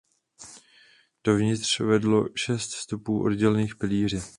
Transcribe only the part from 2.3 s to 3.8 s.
šest vstupů oddělených